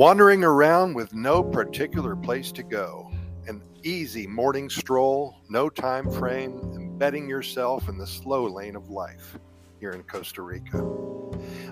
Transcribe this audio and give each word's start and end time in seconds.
Wandering 0.00 0.44
around 0.44 0.94
with 0.94 1.12
no 1.12 1.42
particular 1.42 2.16
place 2.16 2.52
to 2.52 2.62
go. 2.62 3.12
An 3.46 3.60
easy 3.82 4.26
morning 4.26 4.70
stroll, 4.70 5.36
no 5.50 5.68
time 5.68 6.10
frame, 6.10 6.58
embedding 6.74 7.28
yourself 7.28 7.86
in 7.86 7.98
the 7.98 8.06
slow 8.06 8.46
lane 8.46 8.76
of 8.76 8.88
life 8.88 9.38
here 9.78 9.90
in 9.90 10.02
Costa 10.04 10.40
Rica. 10.40 10.82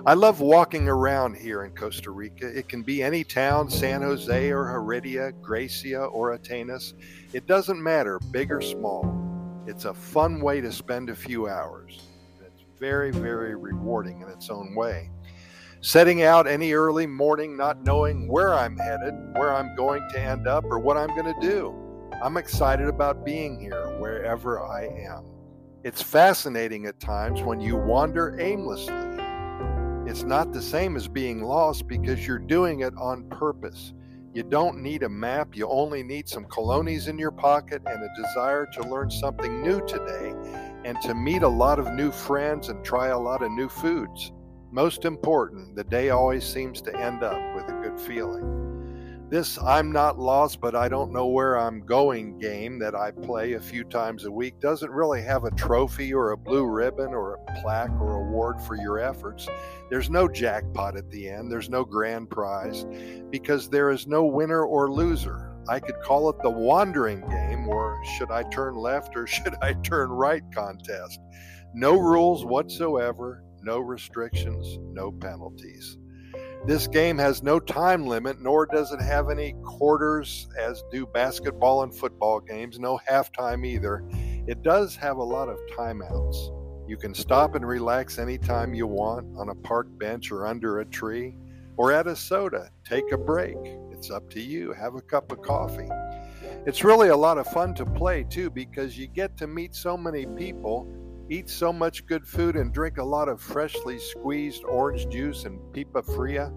I 0.05 0.13
love 0.13 0.41
walking 0.41 0.91
around 0.91 1.39
here 1.39 1.65
in 1.65 1.75
Costa 1.75 2.11
Rica. 2.11 2.47
It 2.47 2.69
can 2.69 2.83
be 2.83 3.03
any 3.03 3.25
town, 3.25 3.71
San 3.71 4.03
Jose 4.03 4.51
or 4.51 4.67
Heredia, 4.67 5.33
Grecia 5.41 6.05
or 6.05 6.37
Atenas. 6.37 6.93
It 7.33 7.47
doesn't 7.47 7.83
matter, 7.83 8.19
big 8.31 8.53
or 8.53 8.61
small. 8.61 9.65
It's 9.67 9.87
a 9.87 9.95
fun 9.95 10.43
way 10.43 10.61
to 10.61 10.71
spend 10.71 11.09
a 11.09 11.17
few 11.17 11.49
hours. 11.49 12.03
It's 12.45 12.65
very, 12.79 13.11
very 13.11 13.55
rewarding 13.55 14.21
in 14.21 14.29
its 14.29 14.51
own 14.51 14.75
way. 14.75 15.09
Setting 15.81 16.25
out 16.25 16.49
any 16.49 16.73
early 16.73 17.07
morning, 17.07 17.57
not 17.57 17.85
knowing 17.85 18.27
where 18.27 18.53
I'm 18.53 18.77
headed, 18.77 19.15
where 19.37 19.55
I'm 19.55 19.77
going 19.77 20.03
to 20.11 20.21
end 20.21 20.49
up, 20.49 20.65
or 20.65 20.81
what 20.81 20.97
I'm 20.97 21.15
going 21.15 21.33
to 21.33 21.41
do. 21.41 21.73
I'm 22.21 22.37
excited 22.37 22.89
about 22.89 23.25
being 23.25 23.61
here 23.61 23.97
wherever 24.01 24.61
I 24.61 24.87
am. 24.87 25.25
It's 25.85 26.03
fascinating 26.03 26.87
at 26.87 26.99
times 26.99 27.43
when 27.43 27.61
you 27.61 27.77
wander 27.77 28.41
aimlessly. 28.41 28.93
It's 30.11 30.25
not 30.25 30.53
the 30.53 30.61
same 30.61 30.97
as 30.97 31.07
being 31.07 31.45
lost 31.45 31.87
because 31.87 32.27
you're 32.27 32.41
doing 32.41 32.81
it 32.81 32.95
on 32.99 33.29
purpose. 33.29 33.93
You 34.35 34.43
don't 34.43 34.83
need 34.83 35.05
a 35.05 35.09
map, 35.09 35.55
you 35.57 35.69
only 35.69 36.03
need 36.03 36.29
some 36.29 36.45
colones 36.47 37.07
in 37.07 37.19
your 37.19 37.31
pocket 37.31 37.83
and 37.87 38.03
a 38.03 38.09
desire 38.21 38.67
to 38.75 38.83
learn 38.83 39.13
something 39.13 39.63
new 39.63 39.81
today 39.87 40.35
and 40.85 41.01
to 41.03 41.15
meet 41.15 41.43
a 41.43 41.49
lot 41.49 41.79
of 41.79 41.93
new 41.93 42.11
friends 42.11 42.69
and 42.69 42.85
try 42.85 43.09
a 43.09 43.19
lot 43.19 43.43
of 43.43 43.53
new 43.53 43.69
foods. 43.69 44.33
Most 44.71 45.07
important, 45.07 45.75
the 45.75 45.85
day 45.85 46.11
always 46.11 46.45
seems 46.45 46.83
to 46.83 46.95
end 46.95 47.23
up 47.23 47.55
with 47.55 47.65
a 47.69 47.81
good 47.83 47.99
feeling. 47.99 48.69
This 49.31 49.59
I'm 49.63 49.93
not 49.93 50.19
lost, 50.19 50.61
but 50.61 50.75
I 50.75 50.89
don't 50.89 51.13
know 51.13 51.27
where 51.27 51.59
I'm 51.59 51.81
going 51.87 52.39
game 52.39 52.79
that 52.79 52.95
I 52.95 53.11
play 53.11 53.55
a 53.55 53.61
few 53.61 53.85
times 53.85 54.27
a 54.27 54.31
week 54.31 54.61
doesn't 54.61 54.91
really 54.91 55.23
have 55.23 55.45
a 55.45 55.51
trophy 55.53 56.13
or 56.13 56.33
a 56.33 56.37
blue 56.37 56.67
ribbon 56.67 57.15
or 57.15 57.35
a 57.35 57.61
plaque 57.63 57.99
or 57.99 58.27
award 58.27 58.61
for 58.61 58.75
your 58.75 58.99
efforts. 58.99 59.49
There's 59.89 60.11
no 60.11 60.29
jackpot 60.29 60.97
at 60.97 61.11
the 61.11 61.31
end, 61.31 61.51
there's 61.51 61.71
no 61.71 61.85
grand 61.85 62.29
prize 62.29 62.85
because 63.31 63.71
there 63.71 63.91
is 63.91 64.07
no 64.07 64.25
winner 64.25 64.65
or 64.65 64.91
loser. 64.91 65.55
I 65.67 65.81
could 65.81 66.01
call 66.03 66.29
it 66.29 66.43
the 66.43 66.51
wandering 66.51 67.21
game, 67.21 67.69
or 67.69 67.99
should 68.17 68.31
I 68.31 68.43
turn 68.51 68.75
left 68.75 69.17
or 69.17 69.27
should 69.27 69.55
I 69.63 69.75
turn 69.83 70.11
right 70.11 70.43
contest. 70.55 71.21
No 71.75 71.99
rules 71.99 72.45
whatsoever, 72.47 73.45
no 73.63 73.79
restrictions, 73.79 74.79
no 74.93 75.11
penalties. 75.11 75.99
This 76.67 76.89
game 76.89 77.19
has 77.19 77.43
no 77.43 77.61
time 77.61 78.07
limit, 78.07 78.41
nor 78.41 78.67
does 78.67 78.93
it 78.93 79.01
have 79.01 79.31
any 79.31 79.55
quarters 79.63 80.49
as 80.59 80.83
do 80.91 81.07
basketball 81.07 81.83
and 81.83 81.95
football 81.95 82.41
games, 82.41 82.79
no 82.79 82.99
halftime 83.09 83.65
either. 83.65 84.05
It 84.47 84.63
does 84.63 84.97
have 84.97 85.19
a 85.19 85.23
lot 85.23 85.49
of 85.49 85.59
timeouts. 85.77 86.89
You 86.89 86.97
can 86.97 87.15
stop 87.15 87.55
and 87.55 87.67
relax 87.67 88.19
anytime 88.19 88.75
you 88.75 88.87
want 88.87 89.27
on 89.37 89.51
a 89.51 89.55
park 89.55 89.87
bench 89.99 90.33
or 90.33 90.47
under 90.47 90.81
a 90.81 90.85
tree 90.87 91.37
or 91.77 91.93
at 91.93 92.07
a 92.07 92.17
soda. 92.17 92.71
Take 92.85 93.13
a 93.13 93.19
break. 93.19 93.57
It's 93.93 94.11
up 94.11 94.29
to 94.31 94.41
you. 94.41 94.73
Have 94.73 94.95
a 94.95 95.03
cup 95.03 95.31
of 95.31 95.43
coffee. 95.43 95.89
It's 96.67 96.85
really 96.85 97.09
a 97.09 97.17
lot 97.17 97.39
of 97.39 97.47
fun 97.49 97.75
to 97.75 97.87
play 97.87 98.25
too 98.25 98.51
because 98.51 98.99
you 98.99 99.07
get 99.07 99.37
to 99.39 99.47
meet 99.47 99.75
so 99.75 99.97
many 99.97 100.27
people 100.27 100.87
eat 101.31 101.51
so 101.51 101.73
much 101.73 102.07
good 102.07 102.27
food 102.27 102.57
and 102.57 102.73
drink 102.73 102.99
a 102.99 103.05
lot 103.05 103.29
of 103.29 103.41
freshly 103.41 103.99
squeezed 103.99 104.65
orange 104.65 105.09
juice 105.09 105.45
and 105.45 105.61
pipa 105.73 106.03
fria, 106.03 106.51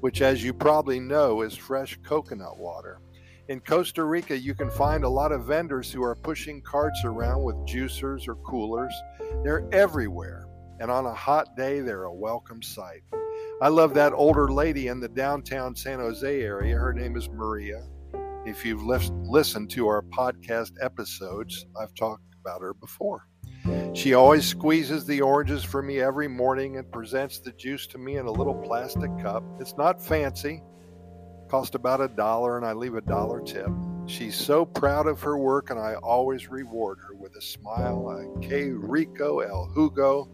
which, 0.00 0.22
as 0.22 0.44
you 0.44 0.52
probably 0.54 1.00
know, 1.00 1.42
is 1.42 1.56
fresh 1.56 1.98
coconut 2.04 2.58
water. 2.58 3.00
In 3.48 3.60
Costa 3.60 4.04
Rica, 4.04 4.38
you 4.38 4.54
can 4.54 4.70
find 4.70 5.04
a 5.04 5.08
lot 5.08 5.32
of 5.32 5.46
vendors 5.46 5.92
who 5.92 6.02
are 6.02 6.14
pushing 6.14 6.62
carts 6.62 7.02
around 7.04 7.42
with 7.42 7.56
juicers 7.66 8.26
or 8.28 8.36
coolers. 8.36 8.94
They're 9.42 9.68
everywhere, 9.72 10.46
and 10.80 10.90
on 10.90 11.06
a 11.06 11.14
hot 11.14 11.56
day, 11.56 11.80
they're 11.80 12.04
a 12.04 12.14
welcome 12.14 12.62
sight. 12.62 13.02
I 13.60 13.68
love 13.68 13.94
that 13.94 14.12
older 14.12 14.50
lady 14.50 14.88
in 14.88 15.00
the 15.00 15.08
downtown 15.08 15.74
San 15.74 15.98
Jose 15.98 16.40
area. 16.40 16.76
Her 16.76 16.92
name 16.92 17.16
is 17.16 17.28
Maria. 17.28 17.86
If 18.46 18.64
you've 18.64 18.82
listened 18.82 19.70
to 19.70 19.88
our 19.88 20.02
podcast 20.02 20.72
episodes, 20.80 21.66
I've 21.80 21.94
talked 21.94 22.34
about 22.40 22.62
her 22.62 22.74
before. 22.74 23.26
She 23.94 24.14
always 24.14 24.46
squeezes 24.46 25.06
the 25.06 25.20
oranges 25.20 25.64
for 25.64 25.82
me 25.82 26.00
every 26.00 26.28
morning 26.28 26.76
and 26.76 26.90
presents 26.90 27.38
the 27.38 27.52
juice 27.52 27.86
to 27.88 27.98
me 27.98 28.16
in 28.16 28.26
a 28.26 28.30
little 28.30 28.54
plastic 28.54 29.10
cup. 29.20 29.42
It's 29.60 29.76
not 29.76 30.02
fancy, 30.02 30.62
cost 31.48 31.74
about 31.74 32.00
a 32.00 32.08
dollar, 32.08 32.56
and 32.56 32.66
I 32.66 32.72
leave 32.72 32.94
a 32.94 33.00
dollar 33.00 33.40
tip. 33.40 33.68
She's 34.06 34.36
so 34.36 34.66
proud 34.66 35.06
of 35.06 35.20
her 35.22 35.38
work, 35.38 35.70
and 35.70 35.78
I 35.78 35.94
always 35.94 36.48
reward 36.48 36.98
her 37.06 37.14
with 37.14 37.36
a 37.36 37.40
smile, 37.40 38.10
a 38.10 38.40
Que 38.40 38.74
Rico 38.76 39.40
El 39.40 39.72
Jugo, 39.74 40.28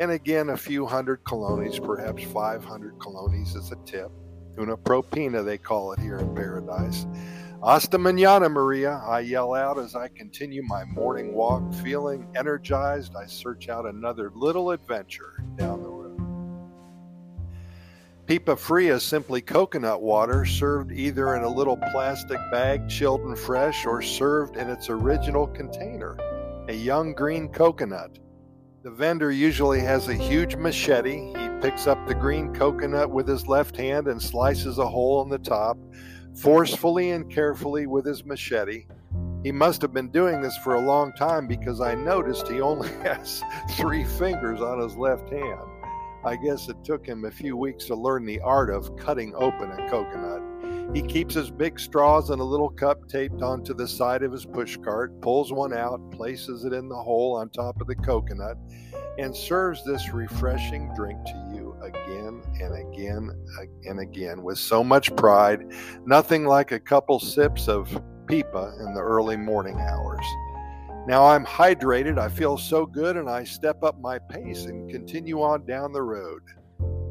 and 0.00 0.10
again 0.10 0.48
a 0.50 0.56
few 0.56 0.86
hundred 0.86 1.22
colones, 1.22 1.82
perhaps 1.82 2.24
500 2.24 2.98
colones 2.98 3.56
as 3.56 3.70
a 3.70 3.76
tip. 3.84 4.10
Una 4.58 4.76
propina, 4.76 5.44
they 5.44 5.58
call 5.58 5.92
it 5.92 6.00
here 6.00 6.18
in 6.18 6.34
paradise. 6.34 7.06
Hasta 7.66 7.98
mañana, 7.98 8.48
Maria, 8.48 9.02
I 9.04 9.18
yell 9.18 9.52
out 9.52 9.76
as 9.76 9.96
I 9.96 10.06
continue 10.06 10.62
my 10.62 10.84
morning 10.84 11.34
walk. 11.34 11.74
Feeling 11.74 12.24
energized, 12.36 13.16
I 13.16 13.26
search 13.26 13.68
out 13.68 13.86
another 13.86 14.30
little 14.36 14.70
adventure 14.70 15.42
down 15.56 15.82
the 15.82 15.88
road. 15.88 16.16
Pipa 18.26 18.54
Fria 18.54 18.94
is 18.94 19.02
simply 19.02 19.40
coconut 19.40 20.00
water 20.00 20.44
served 20.44 20.92
either 20.92 21.34
in 21.34 21.42
a 21.42 21.48
little 21.48 21.76
plastic 21.90 22.38
bag, 22.52 22.88
chilled 22.88 23.22
and 23.22 23.36
fresh, 23.36 23.84
or 23.84 24.00
served 24.00 24.56
in 24.56 24.70
its 24.70 24.88
original 24.88 25.48
container, 25.48 26.16
a 26.68 26.72
young 26.72 27.14
green 27.14 27.48
coconut. 27.48 28.20
The 28.84 28.92
vendor 28.92 29.32
usually 29.32 29.80
has 29.80 30.06
a 30.06 30.14
huge 30.14 30.54
machete. 30.54 31.32
He 31.36 31.48
picks 31.60 31.88
up 31.88 32.06
the 32.06 32.14
green 32.14 32.54
coconut 32.54 33.10
with 33.10 33.26
his 33.26 33.48
left 33.48 33.76
hand 33.76 34.06
and 34.06 34.22
slices 34.22 34.78
a 34.78 34.86
hole 34.86 35.20
in 35.22 35.28
the 35.28 35.38
top 35.40 35.76
forcefully 36.40 37.10
and 37.10 37.30
carefully 37.30 37.86
with 37.86 38.04
his 38.04 38.24
machete. 38.24 38.86
He 39.42 39.52
must 39.52 39.80
have 39.82 39.92
been 39.92 40.10
doing 40.10 40.40
this 40.40 40.56
for 40.58 40.74
a 40.74 40.80
long 40.80 41.12
time 41.12 41.46
because 41.46 41.80
I 41.80 41.94
noticed 41.94 42.48
he 42.48 42.60
only 42.60 42.88
has 43.02 43.42
three 43.72 44.04
fingers 44.04 44.60
on 44.60 44.80
his 44.80 44.96
left 44.96 45.30
hand. 45.30 45.60
I 46.24 46.34
guess 46.36 46.68
it 46.68 46.82
took 46.82 47.06
him 47.06 47.24
a 47.24 47.30
few 47.30 47.56
weeks 47.56 47.84
to 47.86 47.94
learn 47.94 48.26
the 48.26 48.40
art 48.40 48.70
of 48.70 48.96
cutting 48.96 49.32
open 49.36 49.70
a 49.70 49.88
coconut. 49.88 50.42
He 50.94 51.02
keeps 51.02 51.34
his 51.34 51.50
big 51.50 51.78
straws 51.78 52.30
in 52.30 52.38
a 52.38 52.44
little 52.44 52.70
cup 52.70 53.08
taped 53.08 53.42
onto 53.42 53.74
the 53.74 53.86
side 53.86 54.22
of 54.22 54.32
his 54.32 54.46
pushcart, 54.46 55.20
pulls 55.20 55.52
one 55.52 55.74
out, 55.74 56.10
places 56.10 56.64
it 56.64 56.72
in 56.72 56.88
the 56.88 56.96
hole 56.96 57.36
on 57.36 57.50
top 57.50 57.80
of 57.80 57.86
the 57.86 57.96
coconut, 57.96 58.56
and 59.18 59.36
serves 59.36 59.84
this 59.84 60.12
refreshing 60.12 60.90
drink 60.94 61.22
to 61.24 61.50
you 61.52 61.76
again 61.82 62.42
and 62.60 62.74
again 62.74 63.30
and 63.84 64.00
again 64.00 64.42
with 64.42 64.58
so 64.58 64.82
much 64.82 65.14
pride, 65.16 65.72
nothing 66.04 66.44
like 66.44 66.72
a 66.72 66.80
couple 66.80 67.18
sips 67.18 67.68
of 67.68 67.88
pipa 68.26 68.74
in 68.80 68.94
the 68.94 69.00
early 69.00 69.36
morning 69.36 69.78
hours. 69.78 70.24
Now 71.06 71.26
I'm 71.26 71.46
hydrated, 71.46 72.18
I 72.18 72.28
feel 72.28 72.58
so 72.58 72.84
good, 72.84 73.16
and 73.16 73.28
I 73.28 73.44
step 73.44 73.84
up 73.84 74.00
my 74.00 74.18
pace 74.18 74.64
and 74.64 74.90
continue 74.90 75.40
on 75.40 75.64
down 75.64 75.92
the 75.92 76.02
road. 76.02 76.42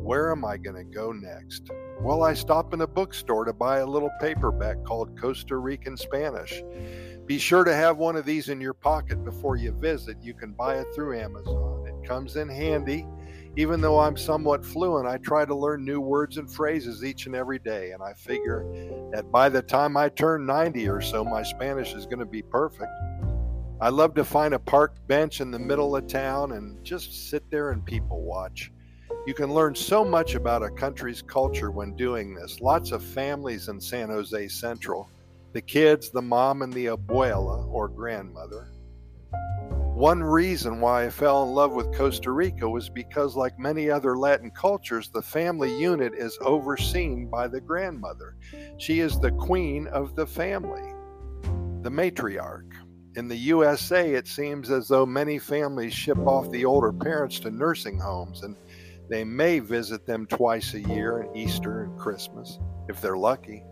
Where 0.06 0.32
am 0.32 0.46
I 0.46 0.58
going 0.58 0.76
to 0.76 0.84
go 0.84 1.12
next? 1.12 1.70
Well, 2.00 2.24
I 2.24 2.34
stop 2.34 2.74
in 2.74 2.82
a 2.82 2.88
bookstore 2.88 3.46
to 3.46 3.54
buy 3.54 3.80
a 3.80 3.86
little 3.86 4.12
paperback 4.22 4.84
called 4.86 5.20
Costa 5.20 5.58
Rican 5.58 5.98
Spanish. 5.98 6.62
Be 7.26 7.40
sure 7.40 7.64
to 7.64 7.74
have 7.74 7.98
one 7.98 8.16
of 8.16 8.26
these 8.26 8.50
in 8.50 8.62
your 8.62 8.76
pocket 8.76 9.24
before 9.26 9.56
you 9.56 9.72
visit. 9.72 10.18
You 10.22 10.36
can 10.36 10.54
buy 10.54 10.78
it 10.78 10.88
through 10.94 11.20
Amazon. 11.20 11.88
It 11.88 12.08
comes 12.08 12.36
in 12.36 12.48
handy 12.48 13.08
even 13.58 13.80
though 13.80 14.00
I'm 14.00 14.18
somewhat 14.18 14.66
fluent, 14.66 15.08
I 15.08 15.18
try 15.18 15.46
to 15.46 15.56
learn 15.56 15.86
new 15.86 16.02
words 16.02 16.38
and 16.38 16.52
phrases 16.52 17.06
each 17.06 17.26
and 17.26 17.36
every 17.36 17.58
day. 17.60 17.92
And 17.92 18.04
I 18.04 18.14
figure 18.14 18.66
that 19.14 19.32
by 19.32 19.48
the 19.48 19.62
time 19.62 19.96
I 19.96 20.10
turn 20.10 20.46
90 20.46 20.90
or 20.90 21.00
so, 21.00 21.24
my 21.24 21.42
Spanish 21.42 21.94
is 21.94 22.06
going 22.06 22.20
to 22.20 22.26
be 22.26 22.42
perfect. 22.42 22.92
I 23.80 23.90
love 23.90 24.14
to 24.16 24.26
find 24.26 24.54
a 24.54 24.60
park 24.60 24.96
bench 25.08 25.40
in 25.40 25.52
the 25.52 25.60
middle 25.60 25.96
of 25.96 26.08
town 26.08 26.52
and 26.54 26.84
just 26.84 27.30
sit 27.30 27.50
there 27.50 27.72
and 27.72 27.86
people 27.86 28.24
watch. 28.24 28.72
You 29.26 29.34
can 29.34 29.54
learn 29.54 29.76
so 29.76 30.06
much 30.06 30.36
about 30.36 30.64
a 30.64 30.70
country's 30.70 31.22
culture 31.22 31.72
when 31.72 31.96
doing 31.96 32.36
this. 32.36 32.62
Lots 32.62 32.92
of 32.92 33.04
families 33.04 33.70
in 33.70 33.82
San 33.82 34.10
Jose 34.10 34.48
Central 34.50 35.10
the 35.54 35.62
kids, 35.62 36.10
the 36.10 36.22
mom, 36.22 36.64
and 36.64 36.74
the 36.74 36.88
abuela 36.88 37.66
or 37.68 37.88
grandmother 37.88 38.72
one 39.96 40.22
reason 40.22 40.82
why 40.82 41.06
I 41.06 41.10
fell 41.10 41.44
in 41.44 41.54
love 41.54 41.72
with 41.72 41.96
Costa 41.96 42.30
Rica 42.30 42.70
was 42.70 42.90
because, 42.90 43.38
like 43.38 43.58
many 43.58 43.90
other 43.90 44.18
Latin 44.18 44.52
cultures, 44.52 45.08
the 45.08 45.22
family 45.22 45.74
unit 45.80 46.14
is 46.14 46.38
overseen 46.42 47.28
by 47.28 47.48
the 47.48 47.62
grandmother. 47.62 48.36
She 48.78 49.00
is 49.00 49.18
the 49.18 49.32
queen 49.32 49.88
of 49.88 50.14
the 50.14 50.28
family, 50.28 50.84
the 51.82 51.90
matriarch. 51.90 52.70
In 53.16 53.30
the 53.30 53.38
USA, 53.38 54.14
it 54.14 54.28
seems 54.28 54.70
as 54.70 54.90
though 54.90 55.06
many 55.06 55.40
families 55.40 55.94
ship 55.94 56.20
off 56.28 56.52
the 56.52 56.66
older 56.66 56.92
parents 56.92 57.40
to 57.40 57.50
nursing 57.50 57.98
homes, 57.98 58.44
and 58.44 58.58
They 59.10 59.24
may 59.24 59.60
visit 59.60 60.06
them 60.06 60.26
twice 60.26 60.74
a 60.74 60.82
year, 60.82 61.28
Easter 61.36 61.84
and 61.84 62.00
Christmas, 62.00 62.60
if 62.90 63.02
they're 63.02 63.18
lucky. 63.18 63.64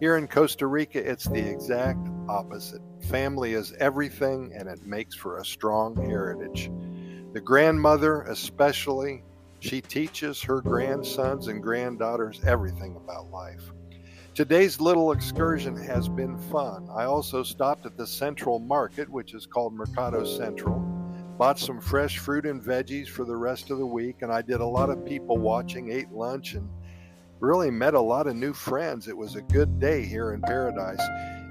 Here 0.00 0.16
in 0.16 0.26
Costa 0.26 0.66
Rica, 0.66 0.98
it's 0.98 1.28
the 1.28 1.48
exact 1.48 2.08
opposite. 2.28 2.82
Family 3.08 3.54
is 3.54 3.72
everything, 3.78 4.52
and 4.56 4.68
it 4.68 4.84
makes 4.84 5.14
for 5.14 5.38
a 5.38 5.44
strong 5.44 5.94
heritage. 5.96 6.70
The 7.32 7.40
grandmother, 7.40 8.22
especially, 8.22 9.22
she 9.60 9.80
teaches 9.80 10.42
her 10.42 10.60
grandsons 10.60 11.48
and 11.48 11.62
granddaughters 11.62 12.40
everything 12.44 12.96
about 12.96 13.30
life. 13.30 13.62
Today's 14.34 14.80
little 14.80 15.12
excursion 15.12 15.76
has 15.76 16.08
been 16.08 16.36
fun. 16.36 16.88
I 16.92 17.04
also 17.04 17.44
stopped 17.44 17.86
at 17.86 17.96
the 17.96 18.06
Central 18.06 18.58
Market, 18.58 19.08
which 19.08 19.32
is 19.32 19.46
called 19.46 19.72
Mercado 19.72 20.24
Central, 20.24 20.80
bought 21.38 21.58
some 21.58 21.80
fresh 21.80 22.18
fruit 22.18 22.46
and 22.46 22.62
veggies 22.62 23.08
for 23.08 23.24
the 23.24 23.36
rest 23.36 23.70
of 23.70 23.78
the 23.78 23.86
week, 23.86 24.22
and 24.22 24.32
I 24.32 24.42
did 24.42 24.60
a 24.60 24.66
lot 24.66 24.90
of 24.90 25.04
people 25.04 25.38
watching, 25.38 25.90
ate 25.90 26.12
lunch, 26.12 26.54
and 26.54 26.68
really 27.40 27.70
met 27.70 27.94
a 27.94 28.00
lot 28.00 28.26
of 28.26 28.36
new 28.36 28.52
friends. 28.52 29.08
It 29.08 29.16
was 29.16 29.34
a 29.34 29.42
good 29.42 29.78
day 29.78 30.04
here 30.04 30.32
in 30.32 30.40
Paradise. 30.40 31.02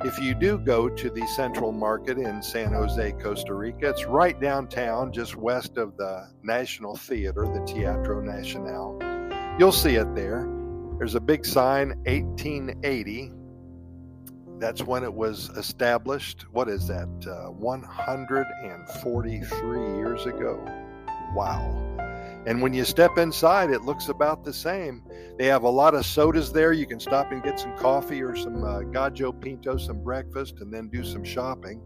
If 0.06 0.20
you 0.20 0.34
do 0.34 0.58
go 0.58 0.90
to 0.90 1.10
the 1.10 1.26
Central 1.28 1.72
Market 1.72 2.18
in 2.18 2.42
San 2.42 2.74
Jose, 2.74 3.12
Costa 3.14 3.54
Rica, 3.54 3.90
it's 3.90 4.06
right 4.06 4.40
downtown, 4.40 5.12
just 5.12 5.36
west 5.36 5.78
of 5.78 5.96
the 5.98 6.30
National 6.42 6.96
Theater, 6.96 7.46
the 7.46 7.64
Teatro 7.66 8.22
Nacional. 8.22 9.00
You'll 9.60 9.72
see 9.72 9.96
it 9.96 10.14
there. 10.16 10.48
There's 10.98 11.16
a 11.16 11.22
big 11.22 11.46
sign, 11.46 11.90
1880. 12.06 13.32
That's 14.64 14.82
when 14.82 15.04
it 15.04 15.14
was 15.14 15.50
established. 15.58 16.46
What 16.54 16.70
is 16.70 16.88
that? 16.88 17.10
Uh, 17.28 17.52
143 17.52 19.80
years 19.98 20.26
ago. 20.26 20.66
Wow. 21.36 21.60
And 22.46 22.62
when 22.62 22.74
you 22.74 22.86
step 22.86 23.18
inside, 23.18 23.72
it 23.72 23.82
looks 23.82 24.08
about 24.08 24.46
the 24.46 24.54
same. 24.54 25.04
They 25.38 25.48
have 25.48 25.64
a 25.64 25.70
lot 25.70 25.96
of 25.96 26.06
sodas 26.06 26.54
there. 26.54 26.72
You 26.72 26.86
can 26.86 27.02
stop 27.02 27.34
and 27.34 27.44
get 27.44 27.60
some 27.60 27.78
coffee 27.78 28.22
or 28.22 28.38
some 28.38 28.64
uh, 28.64 28.84
Gallo 28.84 29.34
Pinto, 29.34 29.76
some 29.76 30.02
breakfast, 30.02 30.62
and 30.62 30.74
then 30.74 30.88
do 30.88 31.04
some 31.04 31.26
shopping. 31.26 31.82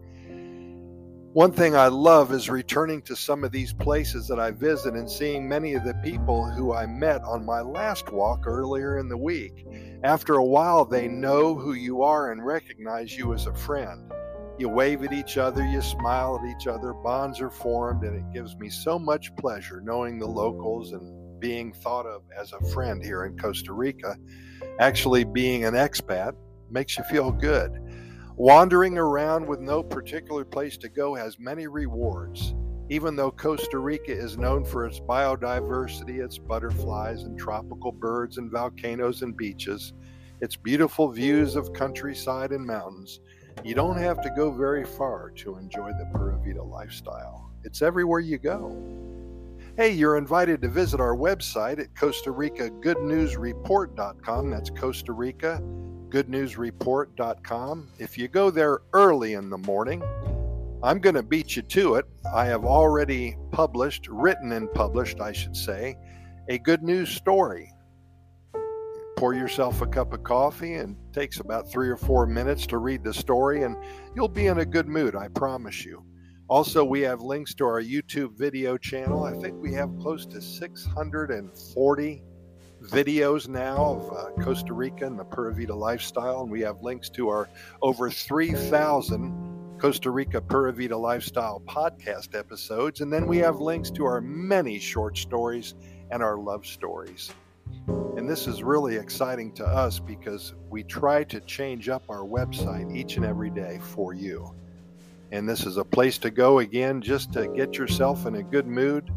One 1.38 1.52
thing 1.52 1.76
I 1.76 1.86
love 1.86 2.32
is 2.32 2.50
returning 2.50 3.00
to 3.02 3.14
some 3.14 3.44
of 3.44 3.52
these 3.52 3.72
places 3.72 4.26
that 4.26 4.40
I 4.40 4.50
visit 4.50 4.94
and 4.94 5.08
seeing 5.08 5.48
many 5.48 5.74
of 5.74 5.84
the 5.84 5.94
people 6.02 6.50
who 6.50 6.74
I 6.74 6.84
met 6.84 7.22
on 7.22 7.46
my 7.46 7.60
last 7.60 8.10
walk 8.10 8.44
earlier 8.44 8.98
in 8.98 9.08
the 9.08 9.16
week. 9.16 9.64
After 10.02 10.34
a 10.34 10.44
while, 10.44 10.84
they 10.84 11.06
know 11.06 11.54
who 11.54 11.74
you 11.74 12.02
are 12.02 12.32
and 12.32 12.44
recognize 12.44 13.16
you 13.16 13.34
as 13.34 13.46
a 13.46 13.54
friend. 13.54 14.12
You 14.58 14.68
wave 14.68 15.04
at 15.04 15.12
each 15.12 15.38
other, 15.38 15.64
you 15.64 15.80
smile 15.80 16.40
at 16.42 16.56
each 16.56 16.66
other, 16.66 16.92
bonds 16.92 17.40
are 17.40 17.50
formed, 17.50 18.02
and 18.02 18.16
it 18.16 18.34
gives 18.34 18.56
me 18.56 18.68
so 18.68 18.98
much 18.98 19.30
pleasure 19.36 19.80
knowing 19.80 20.18
the 20.18 20.26
locals 20.26 20.90
and 20.90 21.38
being 21.38 21.72
thought 21.72 22.06
of 22.06 22.22
as 22.36 22.52
a 22.52 22.68
friend 22.72 23.00
here 23.00 23.26
in 23.26 23.38
Costa 23.38 23.72
Rica. 23.72 24.16
Actually, 24.80 25.22
being 25.22 25.64
an 25.64 25.74
expat 25.74 26.32
makes 26.68 26.98
you 26.98 27.04
feel 27.04 27.30
good. 27.30 27.70
Wandering 28.38 28.96
around 28.96 29.48
with 29.48 29.58
no 29.58 29.82
particular 29.82 30.44
place 30.44 30.76
to 30.76 30.88
go 30.88 31.12
has 31.12 31.40
many 31.40 31.66
rewards. 31.66 32.54
Even 32.88 33.16
though 33.16 33.32
Costa 33.32 33.80
Rica 33.80 34.12
is 34.12 34.38
known 34.38 34.64
for 34.64 34.86
its 34.86 35.00
biodiversity, 35.00 36.24
its 36.24 36.38
butterflies 36.38 37.24
and 37.24 37.36
tropical 37.36 37.90
birds 37.90 38.38
and 38.38 38.48
volcanoes 38.48 39.22
and 39.22 39.36
beaches, 39.36 39.92
its 40.40 40.54
beautiful 40.54 41.10
views 41.10 41.56
of 41.56 41.72
countryside 41.72 42.52
and 42.52 42.64
mountains, 42.64 43.18
you 43.64 43.74
don't 43.74 43.98
have 43.98 44.22
to 44.22 44.30
go 44.36 44.52
very 44.52 44.84
far 44.84 45.32
to 45.38 45.56
enjoy 45.56 45.90
the 45.98 46.08
Pura 46.14 46.38
Vida 46.38 46.62
lifestyle. 46.62 47.50
It's 47.64 47.82
everywhere 47.82 48.20
you 48.20 48.38
go. 48.38 48.70
Hey, 49.76 49.90
you're 49.90 50.16
invited 50.16 50.62
to 50.62 50.68
visit 50.68 51.00
our 51.00 51.16
website 51.16 51.80
at 51.80 51.96
Costa 51.96 52.30
Rica 52.30 52.70
Good 52.70 53.00
News 53.00 53.36
Report.com. 53.36 54.48
That's 54.48 54.70
Costa 54.70 55.12
Rica 55.12 55.60
goodnewsreport.com. 56.10 57.88
If 57.98 58.18
you 58.18 58.28
go 58.28 58.50
there 58.50 58.80
early 58.92 59.34
in 59.34 59.50
the 59.50 59.58
morning, 59.58 60.02
I'm 60.82 61.00
going 61.00 61.16
to 61.16 61.22
beat 61.22 61.56
you 61.56 61.62
to 61.62 61.94
it. 61.96 62.06
I 62.34 62.44
have 62.46 62.64
already 62.64 63.36
published, 63.50 64.06
written 64.08 64.52
and 64.52 64.72
published, 64.72 65.20
I 65.20 65.32
should 65.32 65.56
say, 65.56 65.96
a 66.48 66.58
good 66.58 66.82
news 66.82 67.10
story. 67.10 67.72
Pour 69.16 69.34
yourself 69.34 69.82
a 69.82 69.86
cup 69.86 70.12
of 70.12 70.22
coffee 70.22 70.74
and 70.74 70.96
takes 71.12 71.40
about 71.40 71.68
three 71.68 71.88
or 71.88 71.96
four 71.96 72.26
minutes 72.26 72.66
to 72.68 72.78
read 72.78 73.02
the 73.02 73.12
story, 73.12 73.64
and 73.64 73.76
you'll 74.14 74.28
be 74.28 74.46
in 74.46 74.60
a 74.60 74.64
good 74.64 74.86
mood, 74.86 75.16
I 75.16 75.26
promise 75.28 75.84
you. 75.84 76.04
Also, 76.48 76.84
we 76.84 77.00
have 77.00 77.20
links 77.20 77.54
to 77.54 77.64
our 77.66 77.82
YouTube 77.82 78.38
video 78.38 78.78
channel. 78.78 79.24
I 79.24 79.34
think 79.34 79.60
we 79.60 79.74
have 79.74 79.98
close 79.98 80.24
to 80.26 80.40
640 80.40 82.22
videos 82.88 83.48
now 83.48 83.76
of 83.76 84.12
uh, 84.12 84.42
Costa 84.42 84.72
Rica 84.72 85.06
and 85.06 85.18
the 85.18 85.24
Pura 85.24 85.54
Vida 85.54 85.74
lifestyle, 85.74 86.42
and 86.42 86.50
we 86.50 86.60
have 86.62 86.82
links 86.82 87.08
to 87.10 87.28
our 87.28 87.48
over 87.82 88.10
3,000 88.10 89.76
Costa 89.78 90.10
Rica 90.10 90.40
Pura 90.40 90.72
Vida 90.72 90.96
lifestyle 90.96 91.62
podcast 91.66 92.34
episodes, 92.34 93.00
and 93.00 93.12
then 93.12 93.26
we 93.26 93.38
have 93.38 93.60
links 93.60 93.90
to 93.90 94.04
our 94.04 94.20
many 94.20 94.78
short 94.78 95.16
stories 95.16 95.74
and 96.10 96.22
our 96.22 96.36
love 96.36 96.66
stories. 96.66 97.30
And 98.16 98.28
this 98.28 98.46
is 98.46 98.62
really 98.62 98.96
exciting 98.96 99.52
to 99.52 99.66
us 99.66 99.98
because 99.98 100.54
we 100.68 100.82
try 100.82 101.24
to 101.24 101.40
change 101.40 101.88
up 101.88 102.02
our 102.08 102.24
website 102.24 102.94
each 102.96 103.16
and 103.16 103.24
every 103.24 103.50
day 103.50 103.78
for 103.80 104.14
you. 104.14 104.54
And 105.30 105.48
this 105.48 105.66
is 105.66 105.76
a 105.76 105.84
place 105.84 106.18
to 106.18 106.30
go 106.30 106.58
again 106.58 107.00
just 107.00 107.32
to 107.34 107.48
get 107.48 107.76
yourself 107.76 108.26
in 108.26 108.36
a 108.36 108.42
good 108.42 108.66
mood 108.66 109.12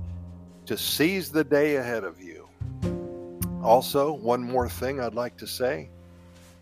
to 0.65 0.77
seize 0.77 1.31
the 1.31 1.43
day 1.43 1.77
ahead 1.77 2.03
of 2.03 2.21
you. 2.21 2.40
Also, 3.63 4.13
one 4.13 4.41
more 4.41 4.67
thing 4.67 4.99
I'd 4.99 5.13
like 5.13 5.37
to 5.37 5.47
say. 5.47 5.89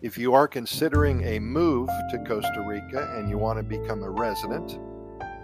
If 0.02 0.18
you 0.18 0.34
are 0.34 0.46
considering 0.46 1.24
a 1.24 1.38
move 1.38 1.88
to 2.10 2.18
Costa 2.18 2.64
Rica 2.66 3.14
and 3.16 3.28
you 3.28 3.38
want 3.38 3.58
to 3.58 3.62
become 3.62 4.02
a 4.02 4.10
resident, 4.10 4.78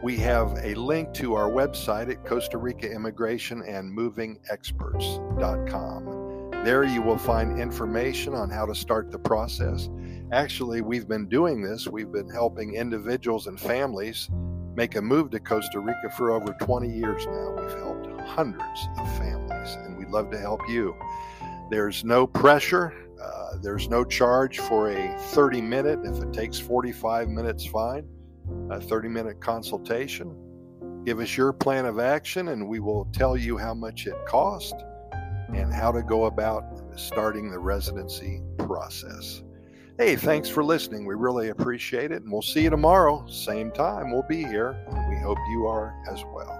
we 0.02 0.16
have 0.18 0.58
a 0.62 0.74
link 0.74 1.12
to 1.14 1.34
our 1.34 1.50
website 1.50 2.10
at 2.10 2.24
Costa 2.24 2.58
Rica 2.58 2.90
Immigration 2.90 3.62
and 3.66 3.90
Moving 3.90 4.38
Experts.com. 4.50 6.50
There 6.64 6.84
you 6.84 7.00
will 7.00 7.18
find 7.18 7.58
information 7.58 8.34
on 8.34 8.50
how 8.50 8.66
to 8.66 8.74
start 8.74 9.10
the 9.10 9.18
process. 9.18 9.88
Actually, 10.32 10.82
we've 10.82 11.08
been 11.08 11.28
doing 11.28 11.62
this. 11.62 11.86
We've 11.86 12.12
been 12.12 12.28
helping 12.28 12.74
individuals 12.74 13.46
and 13.46 13.58
families 13.58 14.28
make 14.76 14.94
a 14.94 15.02
move 15.02 15.30
to 15.30 15.40
Costa 15.40 15.80
Rica 15.80 16.10
for 16.16 16.30
over 16.30 16.54
20 16.60 16.88
years 16.88 17.24
now. 17.26 17.56
We've 17.58 17.78
helped 17.78 18.20
hundreds 18.28 18.88
of 18.98 19.16
families, 19.16 19.74
and 19.76 19.96
we'd 19.96 20.10
love 20.10 20.30
to 20.30 20.38
help 20.38 20.60
you. 20.68 20.94
There's 21.70 22.04
no 22.04 22.26
pressure. 22.26 22.92
Uh, 23.20 23.56
there's 23.62 23.88
no 23.88 24.04
charge 24.04 24.58
for 24.58 24.90
a 24.90 25.18
30 25.30 25.62
minute. 25.62 26.00
If 26.04 26.22
it 26.22 26.32
takes 26.32 26.58
45 26.58 27.28
minutes, 27.28 27.66
fine. 27.66 28.06
A 28.70 28.80
30 28.80 29.08
minute 29.08 29.40
consultation. 29.40 30.36
Give 31.04 31.20
us 31.20 31.36
your 31.36 31.52
plan 31.52 31.86
of 31.86 31.98
action, 31.98 32.48
and 32.48 32.68
we 32.68 32.78
will 32.78 33.06
tell 33.12 33.36
you 33.36 33.56
how 33.56 33.74
much 33.74 34.06
it 34.06 34.14
cost 34.26 34.74
and 35.54 35.72
how 35.72 35.90
to 35.90 36.02
go 36.02 36.26
about 36.26 36.64
starting 36.96 37.50
the 37.50 37.58
residency 37.58 38.42
process. 38.58 39.42
Hey, 39.98 40.14
thanks 40.14 40.50
for 40.50 40.62
listening. 40.62 41.06
We 41.06 41.14
really 41.14 41.48
appreciate 41.48 42.12
it, 42.12 42.22
and 42.22 42.30
we'll 42.30 42.42
see 42.42 42.64
you 42.64 42.68
tomorrow. 42.68 43.26
Same 43.28 43.70
time, 43.70 44.10
we'll 44.10 44.26
be 44.28 44.44
here, 44.44 44.76
we 45.08 45.16
hope 45.20 45.38
you 45.50 45.66
are 45.66 45.94
as 46.12 46.22
well. 46.34 46.55